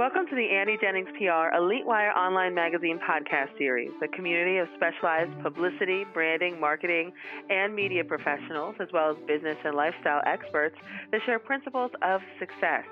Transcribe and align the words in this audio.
Welcome 0.00 0.26
to 0.30 0.34
the 0.34 0.48
Annie 0.48 0.78
Jennings 0.80 1.10
PR 1.18 1.54
Elite 1.54 1.84
Wire 1.84 2.12
Online 2.12 2.54
Magazine 2.54 2.98
podcast 3.06 3.58
series, 3.58 3.90
a 4.02 4.08
community 4.08 4.56
of 4.56 4.66
specialized 4.74 5.30
publicity, 5.42 6.06
branding, 6.14 6.58
marketing, 6.58 7.12
and 7.50 7.74
media 7.74 8.02
professionals, 8.02 8.76
as 8.80 8.88
well 8.94 9.10
as 9.10 9.18
business 9.28 9.58
and 9.62 9.76
lifestyle 9.76 10.22
experts 10.24 10.74
that 11.12 11.20
share 11.26 11.38
principles 11.38 11.90
of 12.00 12.22
success. 12.38 12.86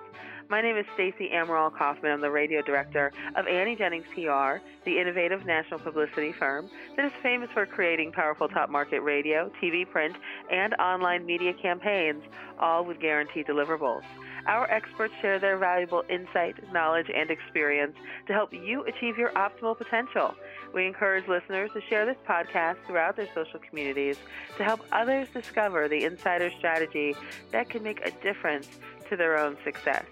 My 0.51 0.63
name 0.63 0.79
is 0.79 0.87
Stacey 0.95 1.29
Amaral 1.31 1.71
Kaufman. 1.77 2.11
I'm 2.11 2.23
the 2.23 2.31
radio 2.31 2.63
director 2.63 3.13
of 3.37 3.47
Annie 3.47 3.77
Jennings 3.77 4.07
PR, 4.15 4.65
the 4.87 4.99
innovative 4.99 5.45
national 5.45 5.79
publicity 5.79 6.33
firm 6.33 6.71
that 6.97 7.05
is 7.05 7.13
famous 7.23 7.51
for 7.53 7.67
creating 7.67 8.13
powerful 8.13 8.49
top 8.49 8.71
market 8.71 9.01
radio, 9.01 9.51
TV, 9.63 9.87
print, 9.87 10.17
and 10.51 10.73
online 10.77 11.27
media 11.27 11.53
campaigns, 11.53 12.23
all 12.59 12.87
with 12.87 12.99
guaranteed 12.99 13.47
deliverables. 13.47 14.01
Our 14.47 14.65
experts 14.71 15.13
share 15.21 15.39
their 15.39 15.59
valuable 15.59 16.03
insight, 16.09 16.73
knowledge, 16.73 17.11
and 17.15 17.31
experience 17.31 17.95
to 18.27 18.33
help 18.33 18.51
you 18.51 18.85
achieve 18.85 19.19
your 19.19 19.33
optimal 19.33 19.77
potential. 19.77 20.35
We 20.73 20.87
encourage 20.87 21.29
listeners 21.29 21.73
to 21.75 21.83
share 21.91 22.07
this 22.07 22.17
podcast 22.27 22.77
throughout 22.87 23.17
their 23.17 23.29
social 23.35 23.61
communities 23.69 24.17
to 24.57 24.65
help 24.65 24.81
others 24.93 25.29
discover 25.29 25.89
the 25.89 26.05
insider 26.05 26.51
strategy 26.57 27.15
that 27.53 27.69
can 27.69 27.83
make 27.83 28.01
a 28.01 28.13
difference 28.23 28.79
to 29.11 29.17
their 29.17 29.37
own 29.37 29.59
success. 29.63 30.07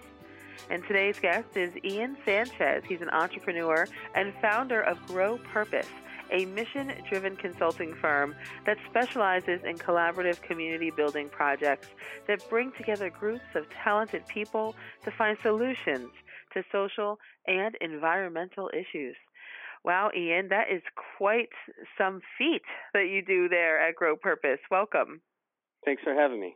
And 0.69 0.83
today's 0.87 1.19
guest 1.19 1.55
is 1.55 1.71
Ian 1.83 2.17
Sanchez. 2.25 2.83
He's 2.87 3.01
an 3.01 3.09
entrepreneur 3.09 3.87
and 4.15 4.33
founder 4.41 4.81
of 4.81 5.05
Grow 5.07 5.37
Purpose, 5.37 5.89
a 6.31 6.45
mission 6.45 6.91
driven 7.09 7.35
consulting 7.35 7.93
firm 7.95 8.35
that 8.65 8.77
specializes 8.89 9.61
in 9.63 9.77
collaborative 9.77 10.41
community 10.41 10.91
building 10.91 11.29
projects 11.29 11.87
that 12.27 12.47
bring 12.49 12.71
together 12.77 13.09
groups 13.09 13.45
of 13.55 13.65
talented 13.83 14.27
people 14.27 14.75
to 15.03 15.11
find 15.11 15.37
solutions 15.41 16.09
to 16.53 16.63
social 16.71 17.19
and 17.47 17.75
environmental 17.81 18.69
issues. 18.73 19.15
Wow, 19.83 20.11
Ian, 20.17 20.49
that 20.49 20.65
is 20.69 20.81
quite 21.17 21.49
some 21.97 22.21
feat 22.37 22.63
that 22.93 23.07
you 23.09 23.23
do 23.23 23.47
there 23.47 23.79
at 23.79 23.95
Grow 23.95 24.17
Purpose. 24.17 24.59
Welcome. 24.69 25.21
Thanks 25.85 26.03
for 26.03 26.13
having 26.13 26.41
me. 26.41 26.55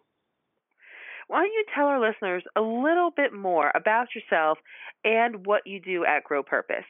Why 1.28 1.42
don't 1.42 1.54
you 1.54 1.66
tell 1.76 1.86
our 1.86 2.00
listeners 2.00 2.44
a 2.56 2.62
little 2.62 3.12
bit 3.16 3.34
more 3.34 3.72
about 3.76 4.08
yourself 4.16 4.58
and 5.04 5.46
what 5.46 5.66
you 5.66 5.80
do 5.80 6.06
at 6.06 6.24
Grow 6.24 6.44
Purpose? 6.44 6.86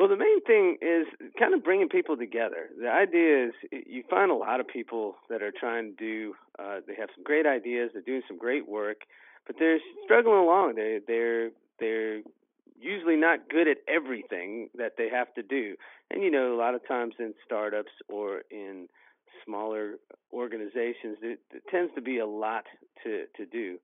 Well, 0.00 0.08
the 0.08 0.16
main 0.16 0.42
thing 0.44 0.78
is 0.80 1.06
kind 1.38 1.52
of 1.52 1.62
bringing 1.62 1.90
people 1.90 2.16
together. 2.16 2.70
The 2.80 2.88
idea 2.88 3.48
is 3.48 3.52
you 3.70 4.02
find 4.08 4.30
a 4.30 4.34
lot 4.34 4.58
of 4.58 4.66
people 4.66 5.16
that 5.28 5.42
are 5.42 5.52
trying 5.52 5.94
to 5.94 5.96
do. 5.96 6.34
Uh, 6.58 6.80
they 6.86 6.94
have 6.94 7.10
some 7.14 7.22
great 7.22 7.44
ideas. 7.44 7.90
They're 7.92 8.00
doing 8.00 8.22
some 8.26 8.38
great 8.38 8.66
work, 8.66 9.02
but 9.46 9.56
they're 9.58 9.78
struggling 10.04 10.38
along. 10.38 10.76
They 10.76 11.00
they're 11.06 11.50
they're 11.78 12.22
usually 12.80 13.16
not 13.16 13.50
good 13.50 13.68
at 13.68 13.76
everything 13.86 14.70
that 14.74 14.94
they 14.96 15.10
have 15.10 15.34
to 15.34 15.42
do. 15.42 15.76
And 16.10 16.22
you 16.22 16.30
know, 16.30 16.54
a 16.54 16.56
lot 16.56 16.74
of 16.74 16.86
times 16.88 17.16
in 17.18 17.34
startups 17.44 17.92
or 18.08 18.40
in 18.50 18.88
smaller 19.44 19.94
organizations, 20.32 21.18
it, 21.22 21.40
it 21.52 21.62
tends 21.70 21.94
to 21.94 22.00
be 22.00 22.18
a 22.18 22.26
lot 22.26 22.64
to 23.04 23.24
to 23.36 23.46
do. 23.46 23.78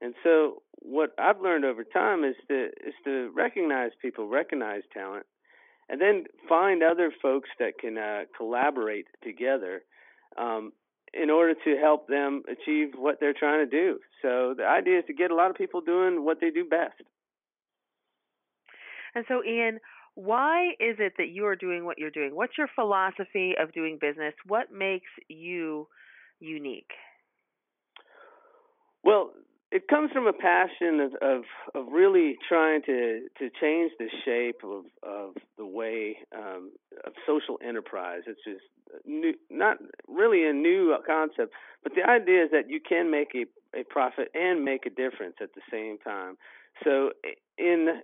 And 0.00 0.14
so, 0.22 0.62
what 0.80 1.14
I've 1.18 1.40
learned 1.40 1.64
over 1.64 1.84
time 1.84 2.24
is 2.24 2.36
to 2.48 2.66
is 2.66 2.94
to 3.04 3.30
recognize 3.34 3.92
people, 4.00 4.28
recognize 4.28 4.82
talent, 4.92 5.26
and 5.88 6.00
then 6.00 6.24
find 6.48 6.82
other 6.82 7.12
folks 7.22 7.48
that 7.58 7.78
can 7.80 7.96
uh, 7.96 8.24
collaborate 8.36 9.06
together 9.22 9.82
um, 10.36 10.72
in 11.14 11.30
order 11.30 11.54
to 11.64 11.76
help 11.80 12.08
them 12.08 12.42
achieve 12.48 12.88
what 12.96 13.20
they're 13.20 13.32
trying 13.32 13.68
to 13.68 13.70
do. 13.70 13.98
So 14.22 14.54
the 14.56 14.66
idea 14.66 14.98
is 14.98 15.04
to 15.06 15.14
get 15.14 15.30
a 15.30 15.34
lot 15.34 15.50
of 15.50 15.56
people 15.56 15.80
doing 15.80 16.24
what 16.24 16.40
they 16.40 16.50
do 16.50 16.64
best. 16.64 17.00
And 19.14 19.24
so, 19.28 19.42
Ian, 19.42 19.80
why 20.16 20.70
is 20.80 20.96
it 20.98 21.12
that 21.18 21.28
you 21.28 21.46
are 21.46 21.54
doing 21.54 21.84
what 21.84 21.98
you're 21.98 22.10
doing? 22.10 22.34
What's 22.34 22.56
your 22.56 22.68
philosophy 22.74 23.54
of 23.60 23.72
doing 23.72 23.98
business? 24.00 24.32
What 24.46 24.72
makes 24.72 25.10
you 25.28 25.86
unique? 26.40 26.90
Well, 29.04 29.32
it 29.70 29.88
comes 29.88 30.10
from 30.12 30.26
a 30.26 30.32
passion 30.32 31.00
of, 31.00 31.12
of, 31.20 31.42
of 31.74 31.92
really 31.92 32.36
trying 32.48 32.80
to 32.86 33.28
to 33.38 33.50
change 33.60 33.92
the 33.98 34.08
shape 34.24 34.62
of 34.64 34.84
of 35.02 35.34
the 35.58 35.66
way 35.66 36.16
um, 36.34 36.72
of 37.04 37.12
social 37.26 37.58
enterprise. 37.62 38.22
It's 38.26 38.40
just 38.42 38.64
new, 39.04 39.34
not 39.50 39.76
really 40.08 40.48
a 40.48 40.52
new 40.52 40.96
concept, 41.06 41.52
but 41.82 41.92
the 41.94 42.08
idea 42.08 42.44
is 42.44 42.50
that 42.52 42.70
you 42.70 42.80
can 42.80 43.10
make 43.10 43.34
a 43.34 43.44
a 43.78 43.84
profit 43.84 44.28
and 44.34 44.64
make 44.64 44.86
a 44.86 44.90
difference 44.90 45.36
at 45.42 45.50
the 45.54 45.62
same 45.70 45.98
time. 45.98 46.36
So 46.84 47.10
in 47.58 48.00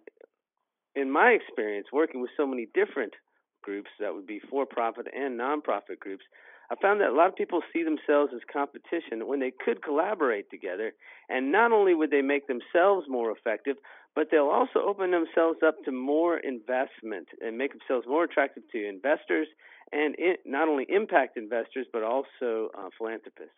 in 0.95 1.11
my 1.11 1.31
experience 1.31 1.89
working 1.93 2.21
with 2.21 2.31
so 2.37 2.47
many 2.47 2.69
different 2.75 3.15
groups 3.63 3.91
that 4.01 4.15
would 4.15 4.27
be 4.27 4.41
for 4.51 4.67
profit 4.67 5.07
and 5.15 5.39
nonprofit 5.39 5.99
groups, 6.01 6.25
I 6.71 6.75
found 6.81 7.01
that 7.01 7.11
a 7.11 7.15
lot 7.15 7.29
of 7.29 7.37
people 7.37 7.61
see 7.73 7.83
themselves 7.83 8.33
as 8.35 8.41
competition 8.51 9.27
when 9.27 9.41
they 9.41 9.53
could 9.65 9.83
collaborate 9.83 10.51
together. 10.51 10.93
And 11.29 11.53
not 11.53 11.71
only 11.71 11.95
would 11.95 12.11
they 12.11 12.23
make 12.23 12.47
themselves 12.47 13.07
more 13.09 13.31
effective, 13.31 13.77
but 14.15 14.29
they'll 14.31 14.49
also 14.49 14.81
open 14.81 15.11
themselves 15.11 15.59
up 15.65 15.83
to 15.85 15.93
more 15.93 16.39
investment 16.39 17.29
and 17.41 17.59
make 17.59 17.73
themselves 17.73 18.07
more 18.07 18.25
attractive 18.25 18.63
to 18.73 18.89
investors 18.89 19.49
and 19.93 20.15
it, 20.19 20.41
not 20.47 20.69
only 20.69 20.87
impact 20.89 21.37
investors, 21.37 21.87
but 21.93 22.03
also 22.03 22.71
uh, 22.77 22.89
philanthropists. 22.97 23.53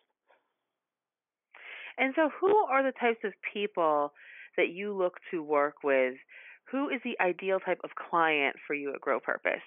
And 1.97 2.13
so, 2.15 2.29
who 2.41 2.53
are 2.69 2.83
the 2.83 2.91
types 2.99 3.19
of 3.23 3.31
people 3.53 4.11
that 4.57 4.69
you 4.69 4.93
look 4.93 5.13
to 5.31 5.41
work 5.41 5.75
with? 5.83 6.15
Who 6.75 6.89
is 6.89 6.99
the 7.05 7.15
ideal 7.21 7.61
type 7.61 7.79
of 7.85 7.91
client 7.95 8.57
for 8.67 8.73
you 8.73 8.93
at 8.93 8.99
Grow 8.99 9.21
Purpose? 9.21 9.63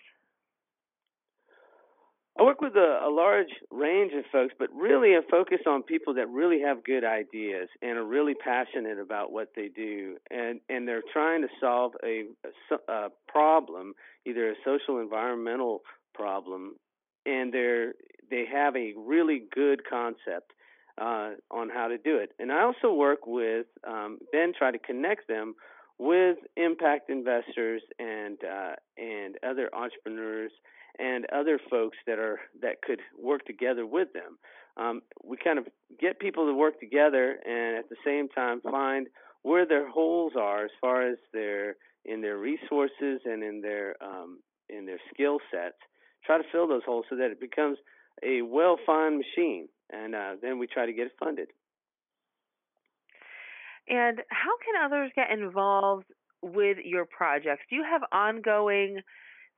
I 2.38 2.42
work 2.42 2.60
with 2.60 2.76
a, 2.76 3.00
a 3.02 3.08
large 3.08 3.48
range 3.70 4.12
of 4.12 4.26
folks, 4.30 4.52
but 4.58 4.69
really 4.74 5.14
a 5.14 5.22
focus 5.30 5.60
on 5.66 5.82
people 5.84 6.12
that 6.14 6.28
really 6.28 6.60
have 6.60 6.84
good 6.84 7.04
ideas 7.04 7.70
and 7.80 7.96
are 7.96 8.04
really 8.04 8.34
passionate 8.34 8.98
about 8.98 9.32
what 9.32 9.52
they 9.56 9.69
do, 9.69 10.19
and 10.30 10.60
and 10.69 10.86
they're 10.86 11.02
trying 11.10 11.41
to 11.41 11.48
solve 11.58 11.92
a, 12.04 12.24
a, 12.91 13.08
problem, 13.26 13.94
either 14.26 14.50
a 14.50 14.54
social 14.62 15.00
environmental 15.00 15.80
problem, 16.14 16.75
and 17.25 17.54
they're 17.54 17.94
they 18.30 18.44
have 18.52 18.76
a 18.76 18.92
really 18.98 19.44
good 19.54 19.80
concept 19.88 20.52
uh, 21.00 21.30
on 21.50 21.70
how 21.70 21.88
to 21.88 21.96
do 21.96 22.19
it. 22.19 22.32
And 22.38 22.52
I 22.52 22.64
also 22.64 22.92
work 22.92 23.26
with 23.26 23.64
um, 23.86 24.19
then 24.30 24.52
try 24.56 24.70
to 24.70 24.78
connect 24.78 25.26
them 25.26 25.54
with 25.98 26.38
impact 26.56 27.10
investors 27.10 27.82
and 27.98 28.38
uh, 28.44 28.75
and 28.97 29.36
other 29.48 29.69
entrepreneurs 29.75 30.53
and 30.98 31.26
other 31.32 31.60
folks 31.70 31.97
that 32.06 32.19
are 32.19 32.41
that 32.62 32.82
could 32.82 33.00
work 33.20 33.44
together 33.44 33.86
with 33.86 34.12
them. 34.12 34.38
Um, 34.76 35.03
we 35.25 35.37
kind 35.37 35.58
of 35.58 35.66
get 36.00 36.20
people 36.20 36.47
to 36.47 36.54
work 36.54 36.78
together 36.78 37.37
and 37.44 37.76
at 37.76 37.88
the 37.88 37.97
same 38.04 38.28
time 38.28 38.60
find 38.60 39.08
where 39.42 39.66
their 39.66 39.88
holes 39.88 40.32
are 40.38 40.64
as 40.64 40.70
far 40.81 41.08
as 41.08 41.19
their 41.32 41.76
in 42.04 42.22
their 42.22 42.38
resources 42.38 43.20
and 43.25 43.42
in 43.42 43.60
their 43.60 43.97
um, 44.03 44.41
in 44.69 44.87
their 44.87 45.00
skill 45.12 45.38
sets. 45.50 45.76
Try 46.25 46.38
to 46.38 46.44
fill 46.53 46.69
those 46.69 46.82
holes 46.84 47.06
so 47.08 47.16
that 47.16 47.31
it 47.31 47.41
becomes 47.41 47.78
a 48.22 48.42
well-fined 48.42 49.19
machine, 49.19 49.69
and 49.91 50.14
uh, 50.14 50.34
then 50.42 50.58
we 50.58 50.66
try 50.66 50.87
to 50.87 50.92
get 50.92 51.06
it 51.06 51.12
funded. 51.19 51.48
And 53.88 54.21
how 54.28 54.53
can 54.65 54.84
others 54.84 55.10
get 55.15 55.31
involved 55.31 56.06
with 56.43 56.78
your 56.84 57.06
projects? 57.06 57.62
Do 57.71 57.76
you 57.76 57.84
have 57.84 58.03
ongoing 58.12 59.00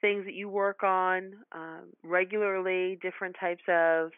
things 0.00 0.24
that 0.24 0.34
you 0.34 0.48
work 0.48 0.82
on 0.82 1.32
um, 1.52 1.90
regularly, 2.02 2.98
different 3.02 3.36
types 3.38 3.62
of 3.68 4.10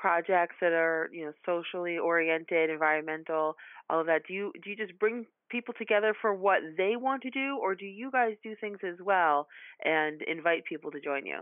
projects 0.00 0.56
that 0.60 0.72
are 0.72 1.10
you 1.12 1.26
know 1.26 1.32
socially 1.44 1.98
oriented, 1.98 2.70
environmental, 2.70 3.56
all 3.88 4.00
of 4.00 4.06
that. 4.06 4.22
Do 4.26 4.34
you 4.34 4.52
do 4.62 4.70
you 4.70 4.76
just 4.76 4.98
bring 4.98 5.26
people 5.50 5.74
together 5.76 6.14
for 6.20 6.34
what 6.34 6.60
they 6.76 6.96
want 6.96 7.22
to 7.22 7.30
do, 7.30 7.58
or 7.60 7.74
do 7.74 7.84
you 7.84 8.10
guys 8.10 8.34
do 8.42 8.54
things 8.60 8.78
as 8.82 8.96
well 9.04 9.46
and 9.84 10.22
invite 10.22 10.64
people 10.64 10.90
to 10.92 11.00
join 11.00 11.26
you? 11.26 11.40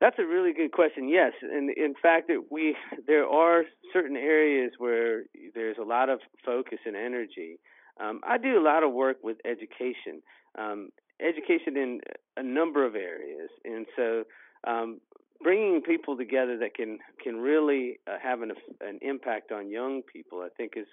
That's 0.00 0.18
a 0.18 0.26
really 0.26 0.52
good 0.52 0.72
question. 0.72 1.08
Yes, 1.08 1.32
and 1.40 1.70
in 1.70 1.94
fact, 2.00 2.28
it, 2.28 2.50
we 2.50 2.76
there 3.06 3.26
are 3.26 3.64
certain 3.92 4.16
areas 4.16 4.72
where 4.78 5.22
there's 5.54 5.78
a 5.78 5.84
lot 5.84 6.08
of 6.10 6.20
focus 6.44 6.78
and 6.84 6.94
energy. 6.94 7.58
Um, 7.98 8.20
I 8.22 8.36
do 8.36 8.58
a 8.58 8.62
lot 8.62 8.82
of 8.82 8.92
work 8.92 9.18
with 9.22 9.38
education. 9.46 10.22
Um, 10.58 10.90
education 11.20 11.76
in 11.76 12.00
a 12.36 12.42
number 12.42 12.84
of 12.84 12.94
areas, 12.94 13.48
and 13.64 13.86
so 13.96 14.24
um, 14.66 15.00
bringing 15.42 15.80
people 15.80 16.16
together 16.16 16.58
that 16.58 16.74
can 16.74 16.98
can 17.22 17.36
really 17.36 17.98
uh, 18.06 18.16
have 18.22 18.42
an 18.42 18.52
an 18.82 18.98
impact 19.00 19.50
on 19.50 19.70
young 19.70 20.02
people, 20.02 20.40
I 20.40 20.48
think 20.56 20.72
is 20.76 20.86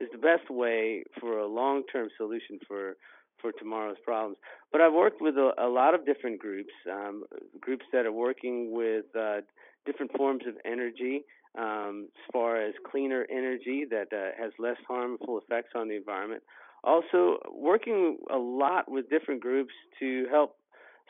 is 0.00 0.08
the 0.12 0.18
best 0.18 0.50
way 0.50 1.04
for 1.20 1.38
a 1.38 1.46
long 1.46 1.82
term 1.92 2.08
solution 2.16 2.58
for 2.66 2.96
for 3.40 3.52
tomorrow's 3.52 3.96
problems. 4.04 4.36
But 4.72 4.80
I've 4.80 4.92
worked 4.92 5.20
with 5.20 5.36
a, 5.36 5.50
a 5.58 5.68
lot 5.68 5.94
of 5.94 6.04
different 6.06 6.38
groups, 6.40 6.72
um, 6.90 7.24
groups 7.60 7.84
that 7.92 8.06
are 8.06 8.12
working 8.12 8.72
with 8.72 9.04
uh, 9.18 9.40
different 9.84 10.12
forms 10.16 10.42
of 10.46 10.54
energy, 10.64 11.24
um, 11.58 12.08
as 12.14 12.32
far 12.32 12.56
as 12.60 12.74
cleaner 12.90 13.26
energy 13.30 13.84
that 13.90 14.08
uh, 14.12 14.42
has 14.42 14.52
less 14.58 14.76
harmful 14.86 15.38
effects 15.38 15.72
on 15.74 15.88
the 15.88 15.96
environment. 15.96 16.42
also 16.84 17.38
working 17.52 18.18
a 18.30 18.36
lot 18.36 18.90
with 18.90 19.10
different 19.10 19.40
groups 19.40 19.74
to 19.98 20.26
help 20.30 20.56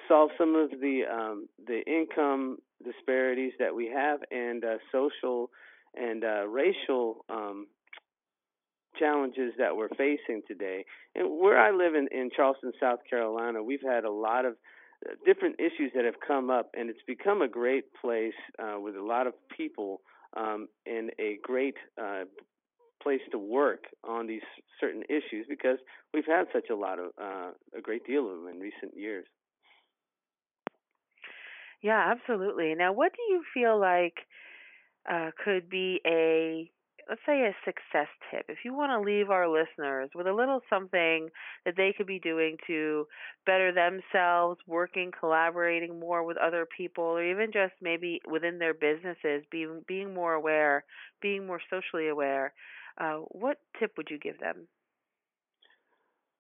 solve 0.09 0.31
some 0.39 0.55
of 0.55 0.71
the 0.81 1.03
um, 1.11 1.49
the 1.67 1.83
income 1.87 2.59
disparities 2.85 3.53
that 3.59 3.75
we 3.75 3.87
have 3.87 4.21
and 4.31 4.65
uh, 4.65 4.77
social 4.93 5.51
and 5.95 6.25
uh, 6.25 6.47
racial 6.47 7.25
um, 7.29 7.67
challenges 8.99 9.53
that 9.59 9.77
we're 9.77 9.89
facing 9.91 10.43
today. 10.47 10.85
And 11.15 11.41
where 11.41 11.59
I 11.59 11.71
live 11.71 11.95
in, 11.95 12.09
in 12.11 12.31
Charleston, 12.35 12.73
South 12.81 13.01
Carolina, 13.09 13.63
we've 13.63 13.83
had 13.83 14.05
a 14.05 14.11
lot 14.11 14.45
of 14.45 14.55
uh, 15.07 15.15
different 15.25 15.57
issues 15.59 15.93
that 15.95 16.05
have 16.05 16.21
come 16.27 16.51
up, 16.51 16.71
and 16.75 16.89
it's 16.91 17.03
become 17.07 17.43
a 17.43 17.49
great 17.49 17.85
place 18.01 18.35
uh, 18.59 18.81
with 18.81 18.97
a 18.97 19.03
lot 19.03 19.27
of 19.27 19.35
people 19.57 20.01
um, 20.37 20.69
and 20.87 21.11
a 21.19 21.39
great 21.43 21.77
uh, 22.01 22.25
place 23.03 23.21
to 23.31 23.39
work 23.39 23.85
on 24.05 24.27
these 24.27 24.43
certain 24.81 25.03
issues 25.09 25.47
because 25.49 25.79
we've 26.13 26.27
had 26.27 26.47
such 26.53 26.71
a 26.71 26.75
lot 26.75 26.99
of 26.99 27.11
uh, 27.21 27.51
a 27.77 27.81
great 27.81 28.07
deal 28.07 28.29
of 28.29 28.37
them 28.37 28.49
in 28.49 28.59
recent 28.59 28.97
years. 28.97 29.27
Yeah, 31.83 32.11
absolutely. 32.11 32.75
Now, 32.75 32.93
what 32.93 33.13
do 33.13 33.33
you 33.33 33.43
feel 33.55 33.79
like 33.79 34.15
uh, 35.11 35.31
could 35.45 35.69
be 35.69 36.01
a 36.07 36.71
let's 37.09 37.21
say 37.27 37.43
a 37.43 37.55
success 37.65 38.09
tip 38.31 38.47
if 38.49 38.59
you 38.65 38.75
want 38.75 38.91
to 38.91 39.01
leave 39.01 39.31
our 39.31 39.49
listeners 39.49 40.11
with 40.15 40.27
a 40.27 40.33
little 40.33 40.61
something 40.69 41.29
that 41.65 41.75
they 41.77 41.95
could 41.97 42.07
be 42.07 42.19
doing 42.19 42.57
to 42.67 43.07
better 43.45 43.73
themselves 43.73 44.59
working 44.67 45.11
collaborating 45.19 45.99
more 46.01 46.25
with 46.25 46.37
other 46.37 46.67
people 46.77 47.05
or 47.05 47.25
even 47.25 47.53
just 47.53 47.73
maybe 47.81 48.21
within 48.31 48.59
their 48.59 48.75
businesses 48.75 49.45
being 49.51 49.83
being 49.87 50.13
more 50.15 50.35
aware 50.35 50.85
being 51.21 51.47
more 51.47 51.61
socially 51.71 52.09
aware 52.09 52.53
uh, 52.99 53.17
what 53.31 53.59
tip 53.79 53.93
would 53.97 54.09
you 54.11 54.19
give 54.19 54.39
them 54.41 54.67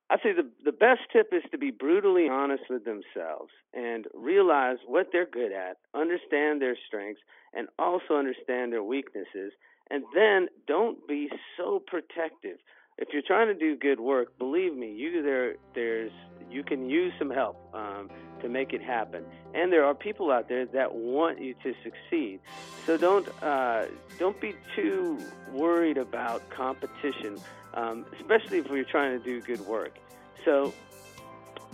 I 0.08 0.16
say 0.22 0.32
the 0.32 0.48
the 0.64 0.72
best 0.72 1.00
tip 1.12 1.32
is 1.32 1.42
to 1.50 1.58
be 1.58 1.72
brutally 1.72 2.28
honest 2.28 2.64
with 2.70 2.84
themselves 2.84 3.50
and 3.74 4.06
realize 4.14 4.78
what 4.86 5.08
they're 5.12 5.26
good 5.26 5.50
at, 5.52 5.78
understand 5.94 6.62
their 6.62 6.76
strengths, 6.86 7.22
and 7.52 7.68
also 7.78 8.14
understand 8.14 8.72
their 8.72 8.84
weaknesses. 8.84 9.52
And 9.90 10.04
then 10.14 10.48
don't 10.66 11.06
be 11.06 11.30
so 11.56 11.82
protective. 11.86 12.58
If 12.98 13.08
you're 13.12 13.22
trying 13.26 13.48
to 13.48 13.54
do 13.54 13.76
good 13.76 14.00
work, 14.00 14.38
believe 14.38 14.74
me, 14.74 14.92
you 14.92 15.22
there 15.22 15.56
there's 15.74 16.12
you 16.50 16.62
can 16.62 16.88
use 16.88 17.12
some 17.18 17.30
help 17.30 17.56
um, 17.74 18.08
to 18.40 18.48
make 18.48 18.72
it 18.72 18.80
happen. 18.80 19.24
And 19.54 19.72
there 19.72 19.84
are 19.84 19.94
people 19.94 20.30
out 20.30 20.48
there 20.48 20.64
that 20.66 20.94
want 20.94 21.40
you 21.40 21.54
to 21.62 21.74
succeed. 21.82 22.40
So 22.86 22.96
don't 22.96 23.28
uh, 23.42 23.86
don't 24.18 24.40
be 24.40 24.54
too 24.74 25.18
worried 25.52 25.98
about 25.98 26.48
competition 26.50 27.38
um, 27.76 28.06
especially 28.18 28.58
if 28.58 28.66
you're 28.68 28.84
trying 28.84 29.18
to 29.18 29.24
do 29.24 29.40
good 29.40 29.60
work. 29.60 29.96
So, 30.44 30.72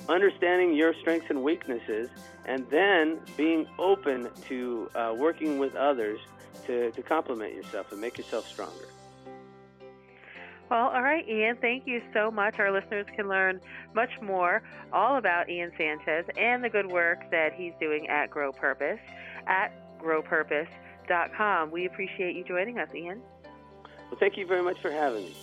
understanding 0.08 0.74
your 0.74 0.94
strengths 1.00 1.30
and 1.30 1.42
weaknesses, 1.42 2.10
and 2.44 2.68
then 2.70 3.20
being 3.36 3.66
open 3.78 4.28
to 4.48 4.90
uh, 4.94 5.14
working 5.16 5.58
with 5.58 5.74
others 5.76 6.18
to, 6.66 6.90
to 6.92 7.02
complement 7.02 7.54
yourself 7.54 7.92
and 7.92 8.00
make 8.00 8.18
yourself 8.18 8.48
stronger. 8.48 8.88
Well, 10.70 10.88
all 10.88 11.02
right, 11.02 11.28
Ian, 11.28 11.58
thank 11.60 11.86
you 11.86 12.00
so 12.14 12.30
much. 12.30 12.58
Our 12.58 12.72
listeners 12.72 13.04
can 13.14 13.28
learn 13.28 13.60
much 13.94 14.10
more 14.22 14.62
all 14.90 15.16
about 15.16 15.50
Ian 15.50 15.70
Sanchez 15.76 16.24
and 16.38 16.64
the 16.64 16.70
good 16.70 16.86
work 16.86 17.30
that 17.30 17.52
he's 17.52 17.74
doing 17.78 18.08
at 18.08 18.30
Grow 18.30 18.52
Purpose 18.52 19.00
at 19.46 19.70
growpurpose.com. 20.00 21.70
We 21.70 21.84
appreciate 21.84 22.36
you 22.36 22.44
joining 22.44 22.78
us, 22.78 22.88
Ian. 22.94 23.20
Well, 23.84 24.18
thank 24.18 24.38
you 24.38 24.46
very 24.46 24.62
much 24.62 24.80
for 24.80 24.90
having 24.90 25.24
me. 25.24 25.36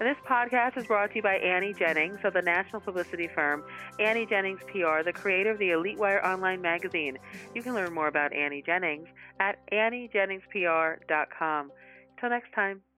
And 0.00 0.08
this 0.08 0.16
podcast 0.28 0.76
is 0.76 0.86
brought 0.86 1.10
to 1.10 1.16
you 1.16 1.22
by 1.22 1.36
Annie 1.36 1.72
Jennings 1.72 2.18
of 2.24 2.32
the 2.32 2.42
national 2.42 2.80
publicity 2.80 3.28
firm 3.28 3.62
Annie 4.00 4.26
Jennings 4.26 4.60
PR, 4.66 5.02
the 5.04 5.12
creator 5.14 5.50
of 5.50 5.58
the 5.58 5.70
Elite 5.70 5.98
Wire 5.98 6.24
online 6.24 6.60
magazine. 6.60 7.16
You 7.54 7.62
can 7.62 7.74
learn 7.74 7.94
more 7.94 8.08
about 8.08 8.32
Annie 8.32 8.62
Jennings 8.62 9.08
at 9.40 9.56
AnnieJenningsPR.com. 9.72 11.72
Till 12.20 12.30
next 12.30 12.52
time. 12.54 12.84